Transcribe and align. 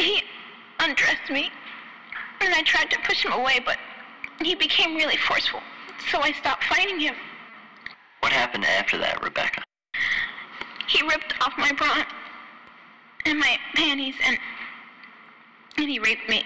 He 0.00 0.22
undressed 0.78 1.30
me, 1.30 1.50
and 2.40 2.54
I 2.54 2.62
tried 2.62 2.90
to 2.90 2.98
push 3.00 3.22
him 3.22 3.32
away, 3.32 3.60
but 3.62 3.76
he 4.40 4.54
became 4.54 4.96
really 4.96 5.18
forceful, 5.18 5.60
so 6.10 6.22
I 6.22 6.32
stopped 6.32 6.64
fighting 6.64 6.98
him. 6.98 7.14
What 8.20 8.32
happened 8.32 8.64
after 8.64 8.96
that, 8.96 9.22
Rebecca? 9.22 9.62
He 10.88 11.02
ripped 11.02 11.34
off 11.42 11.52
my 11.58 11.72
bra 11.72 12.04
and 13.26 13.38
my 13.38 13.58
panties, 13.74 14.14
and 14.24 14.38
and 15.76 15.88
he 15.88 15.98
raped 15.98 16.28
me. 16.30 16.44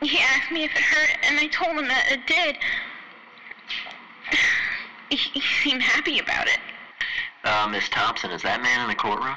He 0.00 0.18
asked 0.18 0.52
me 0.52 0.64
if 0.64 0.70
it 0.70 0.78
hurt, 0.78 1.16
and 1.24 1.40
I 1.40 1.48
told 1.48 1.76
him 1.76 1.88
that 1.88 2.06
it 2.10 2.26
did. 2.26 2.56
He, 5.10 5.16
he 5.16 5.40
seemed 5.40 5.82
happy 5.82 6.20
about 6.20 6.46
it. 6.46 6.60
Uh, 7.42 7.66
Miss 7.68 7.88
Thompson, 7.88 8.30
is 8.30 8.42
that 8.42 8.62
man 8.62 8.82
in 8.82 8.88
the 8.88 8.94
courtroom? 8.94 9.34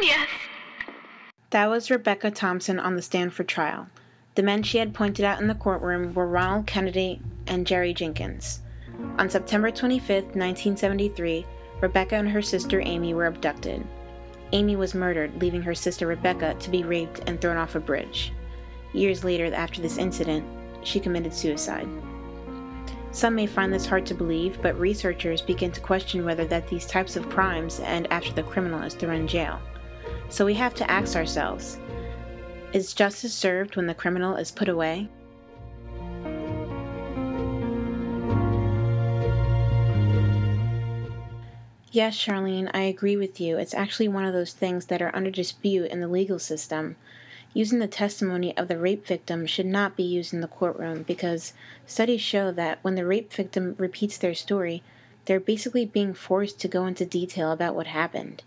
Yes. 0.00 0.28
That 1.50 1.70
was 1.70 1.90
Rebecca 1.90 2.30
Thompson 2.30 2.78
on 2.78 2.94
the 2.94 3.00
stand 3.00 3.32
for 3.32 3.42
trial. 3.42 3.86
The 4.34 4.42
men 4.42 4.62
she 4.62 4.76
had 4.76 4.92
pointed 4.92 5.24
out 5.24 5.40
in 5.40 5.48
the 5.48 5.54
courtroom 5.54 6.12
were 6.12 6.26
Ronald 6.26 6.66
Kennedy 6.66 7.22
and 7.46 7.66
Jerry 7.66 7.94
Jenkins. 7.94 8.60
On 9.16 9.30
September 9.30 9.70
25, 9.70 10.08
1973, 10.08 11.46
Rebecca 11.80 12.16
and 12.16 12.28
her 12.28 12.42
sister 12.42 12.82
Amy 12.84 13.14
were 13.14 13.24
abducted. 13.24 13.86
Amy 14.52 14.76
was 14.76 14.94
murdered, 14.94 15.40
leaving 15.40 15.62
her 15.62 15.74
sister 15.74 16.06
Rebecca 16.06 16.54
to 16.60 16.70
be 16.70 16.82
raped 16.82 17.22
and 17.26 17.40
thrown 17.40 17.56
off 17.56 17.76
a 17.76 17.80
bridge. 17.80 18.30
Years 18.92 19.24
later, 19.24 19.46
after 19.54 19.80
this 19.80 19.96
incident, 19.96 20.44
she 20.82 21.00
committed 21.00 21.32
suicide. 21.32 21.88
Some 23.10 23.34
may 23.34 23.46
find 23.46 23.72
this 23.72 23.86
hard 23.86 24.04
to 24.06 24.14
believe, 24.14 24.60
but 24.60 24.78
researchers 24.78 25.40
begin 25.40 25.72
to 25.72 25.80
question 25.80 26.26
whether 26.26 26.44
that 26.44 26.68
these 26.68 26.84
types 26.84 27.16
of 27.16 27.30
crimes 27.30 27.80
end 27.80 28.06
after 28.10 28.34
the 28.34 28.42
criminal 28.42 28.82
is 28.82 28.92
thrown 28.92 29.14
in 29.14 29.26
jail. 29.26 29.58
So 30.28 30.44
we 30.44 30.54
have 30.54 30.74
to 30.76 30.90
ask 30.90 31.16
ourselves 31.16 31.78
is 32.72 32.92
justice 32.92 33.32
served 33.32 33.76
when 33.76 33.86
the 33.86 33.94
criminal 33.94 34.36
is 34.36 34.50
put 34.50 34.68
away? 34.68 35.08
Yes, 41.90 42.14
Charlene, 42.14 42.70
I 42.74 42.82
agree 42.82 43.16
with 43.16 43.40
you. 43.40 43.56
It's 43.56 43.72
actually 43.72 44.08
one 44.08 44.26
of 44.26 44.34
those 44.34 44.52
things 44.52 44.86
that 44.86 45.00
are 45.00 45.14
under 45.16 45.30
dispute 45.30 45.90
in 45.90 46.00
the 46.00 46.08
legal 46.08 46.38
system. 46.38 46.96
Using 47.54 47.78
the 47.78 47.88
testimony 47.88 48.54
of 48.56 48.68
the 48.68 48.78
rape 48.78 49.06
victim 49.06 49.46
should 49.46 49.66
not 49.66 49.96
be 49.96 50.02
used 50.02 50.34
in 50.34 50.42
the 50.42 50.46
courtroom 50.46 51.02
because 51.04 51.54
studies 51.86 52.20
show 52.20 52.52
that 52.52 52.78
when 52.82 52.94
the 52.94 53.06
rape 53.06 53.32
victim 53.32 53.74
repeats 53.78 54.18
their 54.18 54.34
story, 54.34 54.82
they're 55.24 55.40
basically 55.40 55.86
being 55.86 56.12
forced 56.12 56.60
to 56.60 56.68
go 56.68 56.84
into 56.84 57.06
detail 57.06 57.50
about 57.50 57.74
what 57.74 57.86
happened. 57.86 58.42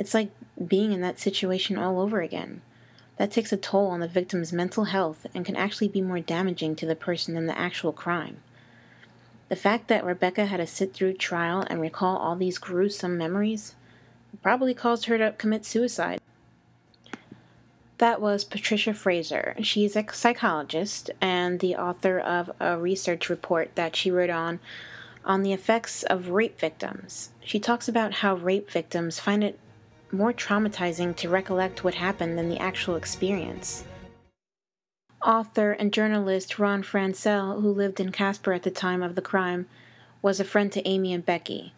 It's 0.00 0.14
like 0.14 0.30
being 0.66 0.92
in 0.92 1.02
that 1.02 1.20
situation 1.20 1.76
all 1.76 2.00
over 2.00 2.22
again. 2.22 2.62
That 3.18 3.30
takes 3.30 3.52
a 3.52 3.58
toll 3.58 3.88
on 3.88 4.00
the 4.00 4.08
victim's 4.08 4.50
mental 4.50 4.84
health 4.84 5.26
and 5.34 5.44
can 5.44 5.56
actually 5.56 5.88
be 5.88 6.00
more 6.00 6.20
damaging 6.20 6.74
to 6.76 6.86
the 6.86 6.96
person 6.96 7.34
than 7.34 7.44
the 7.44 7.58
actual 7.58 7.92
crime. 7.92 8.38
The 9.50 9.56
fact 9.56 9.88
that 9.88 10.02
Rebecca 10.02 10.46
had 10.46 10.56
to 10.56 10.66
sit 10.66 10.94
through 10.94 11.14
trial 11.14 11.66
and 11.68 11.82
recall 11.82 12.16
all 12.16 12.34
these 12.34 12.56
gruesome 12.56 13.18
memories 13.18 13.74
probably 14.42 14.72
caused 14.72 15.04
her 15.04 15.18
to 15.18 15.32
commit 15.32 15.66
suicide. 15.66 16.18
That 17.98 18.22
was 18.22 18.42
Patricia 18.42 18.94
Fraser. 18.94 19.54
She's 19.60 19.96
a 19.96 20.06
psychologist 20.14 21.10
and 21.20 21.60
the 21.60 21.76
author 21.76 22.18
of 22.18 22.50
a 22.58 22.78
research 22.78 23.28
report 23.28 23.74
that 23.74 23.96
she 23.96 24.10
wrote 24.10 24.30
on 24.30 24.60
on 25.26 25.42
the 25.42 25.52
effects 25.52 26.04
of 26.04 26.30
rape 26.30 26.58
victims. 26.58 27.32
She 27.44 27.60
talks 27.60 27.86
about 27.86 28.14
how 28.14 28.36
rape 28.36 28.70
victims 28.70 29.20
find 29.20 29.44
it 29.44 29.58
more 30.12 30.32
traumatizing 30.32 31.14
to 31.16 31.28
recollect 31.28 31.84
what 31.84 31.94
happened 31.94 32.36
than 32.36 32.48
the 32.48 32.58
actual 32.58 32.96
experience. 32.96 33.84
Author 35.24 35.72
and 35.72 35.92
journalist 35.92 36.58
Ron 36.58 36.82
Franscell, 36.82 37.60
who 37.60 37.72
lived 37.72 38.00
in 38.00 38.10
Casper 38.10 38.52
at 38.52 38.62
the 38.62 38.70
time 38.70 39.02
of 39.02 39.14
the 39.14 39.22
crime, 39.22 39.66
was 40.22 40.40
a 40.40 40.44
friend 40.44 40.72
to 40.72 40.86
Amy 40.88 41.12
and 41.12 41.24
Becky. 41.24 41.74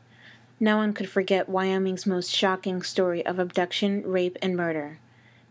No 0.60 0.76
one 0.76 0.92
could 0.92 1.09
forget 1.09 1.48
Wyoming's 1.48 2.06
most 2.06 2.31
shocking 2.31 2.82
story 2.82 3.25
of 3.26 3.38
abduction, 3.38 4.03
rape, 4.06 4.38
and 4.41 4.56
murder. 4.56 5.00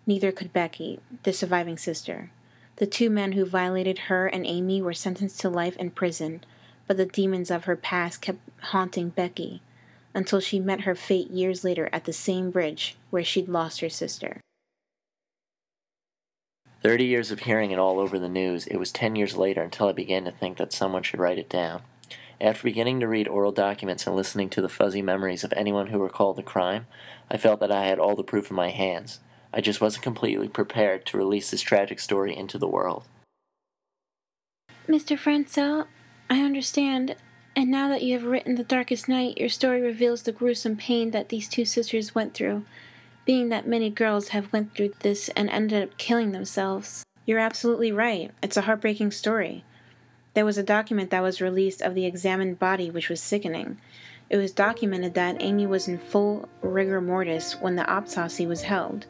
Neither 0.05 0.31
could 0.31 0.53
Becky, 0.53 0.99
the 1.23 1.33
surviving 1.33 1.77
sister. 1.77 2.31
The 2.77 2.87
two 2.87 3.09
men 3.09 3.33
who 3.33 3.45
violated 3.45 3.99
her 3.99 4.25
and 4.25 4.45
Amy 4.45 4.81
were 4.81 4.93
sentenced 4.93 5.39
to 5.41 5.49
life 5.49 5.75
in 5.77 5.91
prison, 5.91 6.43
but 6.87 6.97
the 6.97 7.05
demons 7.05 7.51
of 7.51 7.65
her 7.65 7.75
past 7.75 8.21
kept 8.21 8.39
haunting 8.61 9.09
Becky 9.09 9.61
until 10.13 10.39
she 10.39 10.59
met 10.59 10.81
her 10.81 10.95
fate 10.95 11.29
years 11.29 11.63
later 11.63 11.89
at 11.91 12.05
the 12.05 12.13
same 12.13 12.51
bridge 12.51 12.95
where 13.09 13.23
she'd 13.23 13.49
lost 13.49 13.81
her 13.81 13.89
sister. 13.89 14.41
Thirty 16.83 17.05
years 17.05 17.29
of 17.29 17.41
hearing 17.41 17.71
it 17.71 17.77
all 17.77 17.99
over 17.99 18.17
the 18.17 18.27
news, 18.27 18.65
it 18.65 18.77
was 18.77 18.91
ten 18.91 19.15
years 19.15 19.35
later 19.35 19.61
until 19.61 19.87
I 19.87 19.91
began 19.91 20.25
to 20.25 20.31
think 20.31 20.57
that 20.57 20.73
someone 20.73 21.03
should 21.03 21.19
write 21.19 21.37
it 21.37 21.49
down. 21.49 21.83
After 22.41 22.63
beginning 22.63 22.99
to 23.01 23.07
read 23.07 23.27
oral 23.27 23.51
documents 23.51 24.07
and 24.07 24.15
listening 24.15 24.49
to 24.49 24.61
the 24.61 24.69
fuzzy 24.69 25.03
memories 25.03 25.43
of 25.43 25.53
anyone 25.55 25.87
who 25.87 25.99
recalled 25.99 26.37
the 26.37 26.43
crime, 26.43 26.87
I 27.29 27.37
felt 27.37 27.59
that 27.59 27.71
I 27.71 27.85
had 27.85 27.99
all 27.99 28.15
the 28.15 28.23
proof 28.23 28.49
in 28.49 28.55
my 28.55 28.69
hands. 28.69 29.19
I 29.53 29.61
just 29.61 29.79
wasn't 29.79 30.03
completely 30.03 30.47
prepared 30.47 31.05
to 31.05 31.17
release 31.17 31.51
this 31.51 31.61
tragic 31.61 31.99
story 31.99 32.35
into 32.35 32.57
the 32.57 32.67
world. 32.67 33.03
Mr. 34.87 35.17
Franscell, 35.19 35.85
I 36.31 36.41
understand. 36.41 37.15
And 37.55 37.69
now 37.69 37.89
that 37.89 38.01
you 38.01 38.17
have 38.17 38.27
written 38.27 38.55
The 38.55 38.63
Darkest 38.63 39.09
Night, 39.09 39.37
your 39.37 39.49
story 39.49 39.81
reveals 39.81 40.23
the 40.23 40.31
gruesome 40.31 40.77
pain 40.77 41.11
that 41.11 41.29
these 41.29 41.49
two 41.49 41.65
sisters 41.65 42.15
went 42.15 42.33
through 42.33 42.63
being 43.25 43.49
that 43.49 43.67
many 43.67 43.89
girls 43.89 44.29
have 44.29 44.51
went 44.51 44.75
through 44.75 44.93
this 44.99 45.29
and 45.29 45.49
ended 45.49 45.83
up 45.83 45.97
killing 45.97 46.31
themselves. 46.31 47.05
You're 47.25 47.39
absolutely 47.39 47.91
right. 47.91 48.31
It's 48.41 48.57
a 48.57 48.61
heartbreaking 48.61 49.11
story. 49.11 49.63
There 50.33 50.45
was 50.45 50.57
a 50.57 50.63
document 50.63 51.11
that 51.11 51.21
was 51.21 51.41
released 51.41 51.81
of 51.81 51.93
the 51.93 52.05
examined 52.05 52.57
body 52.57 52.89
which 52.89 53.09
was 53.09 53.21
sickening. 53.21 53.77
It 54.29 54.37
was 54.37 54.51
documented 54.51 55.13
that 55.13 55.41
Amy 55.41 55.67
was 55.67 55.87
in 55.87 55.97
full 55.97 56.47
rigor 56.61 57.01
mortis 57.01 57.53
when 57.59 57.75
the 57.75 57.89
autopsy 57.89 58.47
was 58.47 58.63
held. 58.63 59.05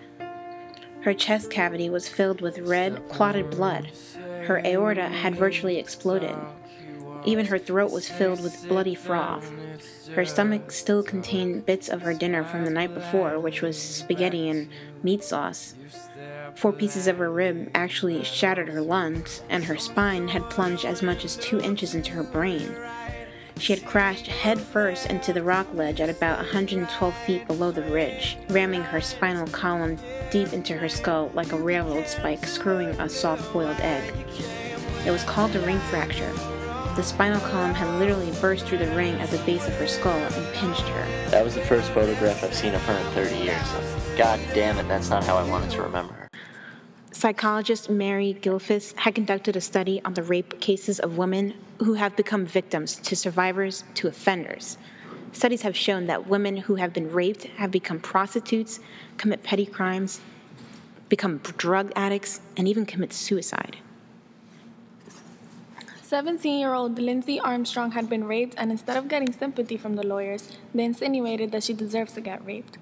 Her 1.01 1.13
chest 1.13 1.49
cavity 1.49 1.89
was 1.89 2.09
filled 2.09 2.41
with 2.41 2.59
red, 2.59 3.07
clotted 3.09 3.49
blood. 3.49 3.91
Her 4.43 4.61
aorta 4.65 5.07
had 5.07 5.35
virtually 5.35 5.77
exploded. 5.77 6.35
Even 7.25 7.45
her 7.45 7.59
throat 7.59 7.91
was 7.91 8.09
filled 8.09 8.41
with 8.41 8.67
bloody 8.67 8.95
froth. 8.95 9.51
Her 10.15 10.25
stomach 10.25 10.71
still 10.71 11.03
contained 11.03 11.65
bits 11.65 11.87
of 11.87 12.01
her 12.01 12.13
dinner 12.13 12.43
from 12.43 12.65
the 12.65 12.71
night 12.71 12.93
before, 12.93 13.39
which 13.39 13.61
was 13.61 13.81
spaghetti 13.81 14.49
and 14.49 14.69
meat 15.03 15.23
sauce. 15.23 15.75
Four 16.55 16.73
pieces 16.73 17.07
of 17.07 17.17
her 17.17 17.31
rib 17.31 17.69
actually 17.75 18.23
shattered 18.23 18.69
her 18.69 18.81
lungs, 18.81 19.41
and 19.49 19.63
her 19.65 19.77
spine 19.77 20.27
had 20.27 20.49
plunged 20.49 20.85
as 20.85 21.01
much 21.01 21.23
as 21.23 21.37
two 21.37 21.59
inches 21.61 21.95
into 21.95 22.11
her 22.11 22.23
brain. 22.23 22.75
She 23.57 23.73
had 23.73 23.85
crashed 23.85 24.25
headfirst 24.25 25.05
into 25.07 25.33
the 25.33 25.43
rock 25.43 25.67
ledge 25.73 26.01
at 26.01 26.09
about 26.09 26.39
112 26.39 27.15
feet 27.25 27.45
below 27.45 27.71
the 27.71 27.83
ridge, 27.83 28.37
ramming 28.49 28.81
her 28.81 29.01
spinal 29.01 29.45
column 29.47 29.99
deep 30.31 30.51
into 30.51 30.75
her 30.75 30.89
skull 30.89 31.29
like 31.35 31.51
a 31.51 31.57
railroad 31.57 32.07
spike 32.07 32.45
screwing 32.45 32.89
a 32.99 33.07
soft 33.07 33.53
boiled 33.53 33.79
egg. 33.81 34.13
It 35.05 35.11
was 35.11 35.23
called 35.25 35.55
a 35.55 35.59
ring 35.61 35.79
fracture, 35.91 36.33
the 36.95 37.03
spinal 37.03 37.39
column 37.39 37.73
had 37.73 37.87
literally 37.99 38.31
burst 38.41 38.65
through 38.65 38.79
the 38.79 38.95
ring 38.95 39.15
at 39.15 39.29
the 39.29 39.37
base 39.39 39.65
of 39.67 39.73
her 39.75 39.87
skull 39.87 40.17
and 40.17 40.53
pinched 40.53 40.81
her. 40.81 41.29
That 41.29 41.43
was 41.43 41.55
the 41.55 41.61
first 41.61 41.89
photograph 41.91 42.43
I've 42.43 42.53
seen 42.53 42.75
of 42.75 42.81
her 42.81 42.93
in 42.93 43.05
30 43.13 43.35
years. 43.37 44.17
God 44.17 44.39
damn 44.53 44.77
it, 44.77 44.87
that's 44.87 45.09
not 45.09 45.23
how 45.23 45.37
I 45.37 45.49
wanted 45.49 45.71
to 45.71 45.81
remember 45.81 46.13
her. 46.13 46.27
Psychologist 47.13 47.89
Mary 47.89 48.37
Gilfus 48.41 48.93
had 48.97 49.15
conducted 49.15 49.55
a 49.55 49.61
study 49.61 50.01
on 50.03 50.15
the 50.15 50.23
rape 50.23 50.59
cases 50.59 50.99
of 50.99 51.17
women 51.17 51.53
who 51.79 51.93
have 51.93 52.15
become 52.15 52.45
victims 52.45 52.95
to 52.95 53.15
survivors 53.15 53.83
to 53.95 54.07
offenders. 54.07 54.77
Studies 55.31 55.61
have 55.61 55.77
shown 55.77 56.07
that 56.07 56.27
women 56.27 56.57
who 56.57 56.75
have 56.75 56.91
been 56.91 57.09
raped 57.11 57.43
have 57.43 57.71
become 57.71 57.99
prostitutes, 57.99 58.79
commit 59.17 59.43
petty 59.43 59.65
crimes, 59.65 60.19
become 61.07 61.37
drug 61.37 61.91
addicts, 61.95 62.41
and 62.57 62.67
even 62.67 62.85
commit 62.85 63.13
suicide. 63.13 63.77
17 66.11 66.59
year 66.59 66.73
old 66.73 66.99
Lindsay 66.99 67.39
Armstrong 67.39 67.91
had 67.91 68.09
been 68.09 68.25
raped, 68.25 68.53
and 68.57 68.69
instead 68.69 68.97
of 68.97 69.07
getting 69.07 69.31
sympathy 69.31 69.77
from 69.77 69.95
the 69.95 70.05
lawyers, 70.05 70.49
they 70.75 70.83
insinuated 70.83 71.53
that 71.53 71.63
she 71.63 71.71
deserves 71.71 72.11
to 72.11 72.19
get 72.19 72.45
raped. 72.45 72.77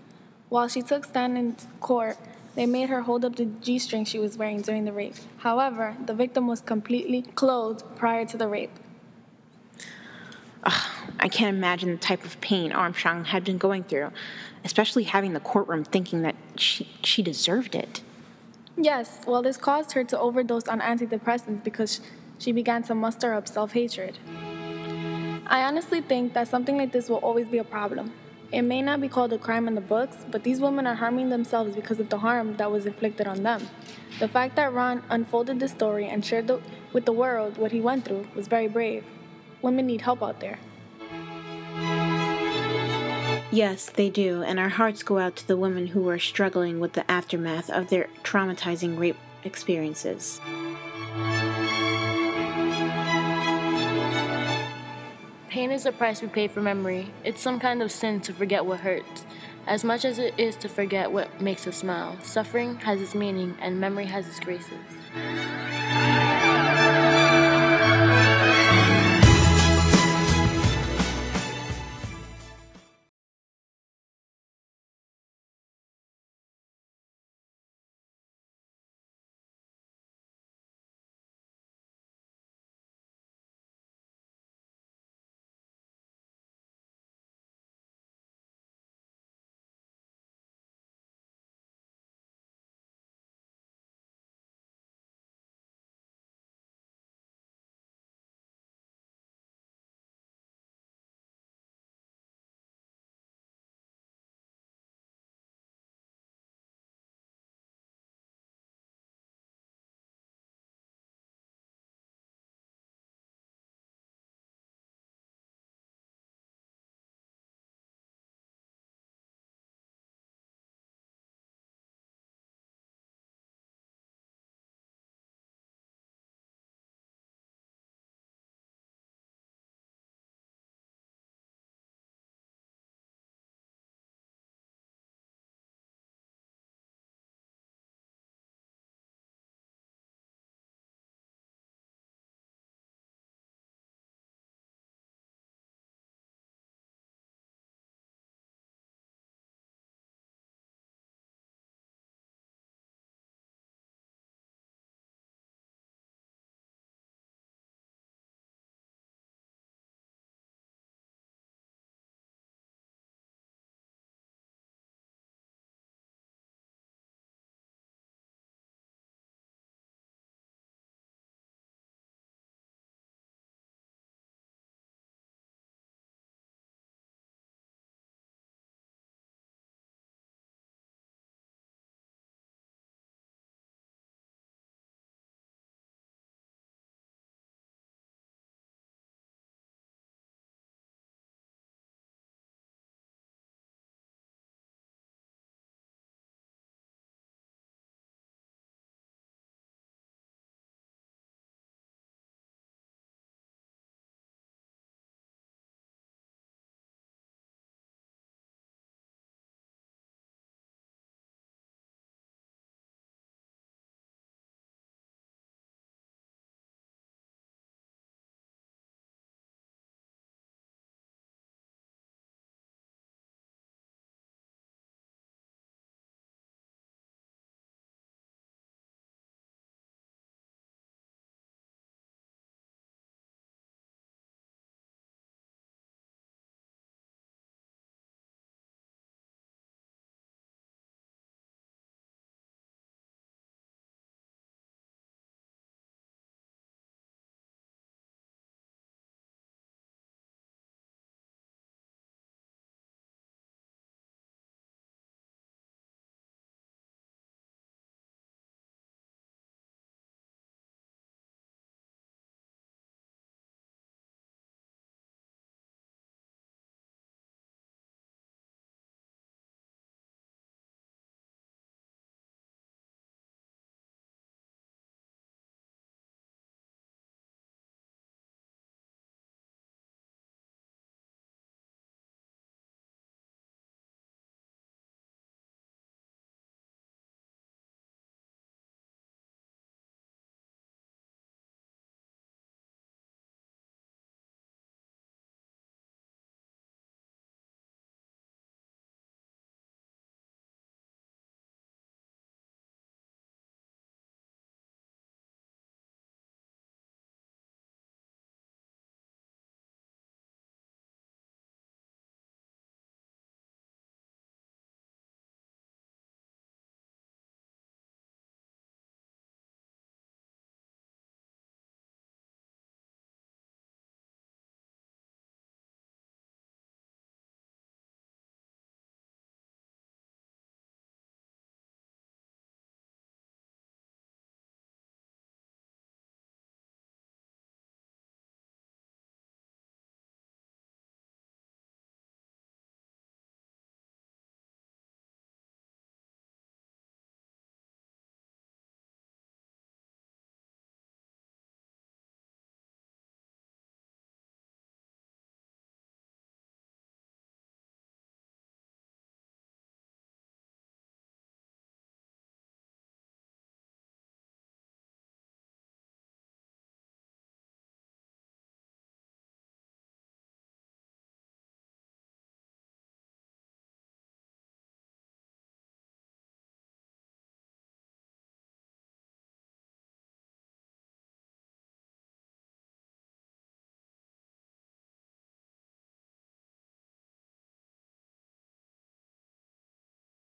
While 0.50 0.68
she 0.68 0.82
took 0.82 1.06
stand 1.06 1.38
in 1.38 1.56
court, 1.80 2.18
they 2.56 2.66
made 2.66 2.90
her 2.90 3.02
hold 3.02 3.24
up 3.24 3.36
the 3.36 3.46
G 3.46 3.78
string 3.78 4.04
she 4.04 4.18
was 4.18 4.36
wearing 4.36 4.64
during 4.64 4.86
the 4.86 4.92
rape. 4.92 5.14
However, 5.38 5.96
the 6.04 6.16
victim 6.16 6.48
was 6.48 6.60
completely 6.62 7.22
clothed 7.22 7.84
prior 7.96 8.26
to 8.26 8.36
the 8.36 8.48
rape. 8.48 8.72
Ugh, 10.64 10.90
I 11.20 11.28
can't 11.28 11.56
imagine 11.56 11.92
the 11.92 11.98
type 11.98 12.26
of 12.26 12.42
pain 12.42 12.72
Armstrong 12.72 13.26
had 13.26 13.44
been 13.44 13.60
going 13.60 13.84
through, 13.84 14.10
especially 14.66 15.04
having 15.04 15.34
the 15.34 15.40
courtroom 15.40 15.84
thinking 15.84 16.24
that 16.24 16.36
she, 16.56 16.90
she 17.04 17.22
deserved 17.22 17.76
it. 17.76 18.02
Yes, 18.76 19.22
well, 19.28 19.42
this 19.42 19.58
caused 19.58 19.92
her 19.92 20.04
to 20.06 20.18
overdose 20.18 20.68
on 20.68 20.80
antidepressants 20.80 21.64
because 21.64 22.00
she 22.40 22.52
began 22.52 22.82
to 22.84 22.96
muster 22.96 23.34
up 23.34 23.48
self 23.48 23.74
hatred. 23.74 24.18
I 25.46 25.64
honestly 25.64 26.02
think 26.02 26.34
that 26.34 26.48
something 26.48 26.78
like 26.78 26.92
this 26.92 27.10
will 27.10 27.18
always 27.18 27.48
be 27.48 27.58
a 27.58 27.64
problem. 27.64 28.14
It 28.52 28.64
may 28.64 28.82
not 28.82 29.00
be 29.00 29.08
called 29.08 29.32
a 29.32 29.38
crime 29.38 29.68
in 29.68 29.76
the 29.76 29.82
books, 29.82 30.26
but 30.32 30.44
these 30.44 30.60
women 30.60 30.88
are 30.88 30.96
harming 30.96 31.30
themselves 31.30 31.76
because 31.76 32.00
of 32.00 32.10
the 32.10 32.18
harm 32.18 32.56
that 32.58 32.72
was 32.72 32.88
inflicted 32.88 33.28
on 33.28 33.44
them. 33.44 33.68
The 34.20 34.28
fact 34.28 34.56
that 34.56 34.74
Ron 34.74 35.04
unfolded 35.10 35.60
this 35.60 35.72
story 35.72 36.08
and 36.08 36.26
shared 36.26 36.48
the, 36.48 36.60
with 36.92 37.06
the 37.06 37.12
world 37.12 37.58
what 37.58 37.72
he 37.72 37.80
went 37.80 38.06
through 38.06 38.28
was 38.36 38.48
very 38.48 38.68
brave. 38.68 39.04
Women 39.62 39.86
need 39.86 40.02
help 40.02 40.24
out 40.24 40.40
there. 40.40 40.58
Yes, 43.52 43.90
they 43.90 44.10
do, 44.10 44.44
and 44.44 44.60
our 44.60 44.70
hearts 44.70 45.04
go 45.04 45.18
out 45.18 45.36
to 45.38 45.48
the 45.48 45.58
women 45.58 45.88
who 45.88 46.08
are 46.10 46.20
struggling 46.20 46.80
with 46.80 46.94
the 46.94 47.10
aftermath 47.10 47.70
of 47.70 47.90
their 47.90 48.08
traumatizing 48.24 48.98
rape 48.98 49.18
experiences. 49.44 50.40
Pain 55.60 55.72
is 55.72 55.84
the 55.84 55.92
price 55.92 56.22
we 56.22 56.30
pay 56.30 56.48
for 56.48 56.62
memory. 56.62 57.12
It's 57.26 57.42
some 57.42 57.60
kind 57.60 57.82
of 57.82 57.92
sin 57.92 58.22
to 58.22 58.32
forget 58.32 58.66
what 58.66 58.80
hurts. 58.80 59.26
As 59.68 59.84
much 59.84 60.06
as 60.06 60.18
it 60.18 60.34
is 60.38 60.56
to 60.56 60.70
forget 60.70 61.12
what 61.12 61.42
makes 61.42 61.68
us 61.68 61.76
smile, 61.76 62.18
suffering 62.22 62.78
has 62.78 63.02
its 63.02 63.14
meaning 63.14 63.58
and 63.60 63.78
memory 63.78 64.06
has 64.06 64.26
its 64.26 64.40
graces. 64.40 64.72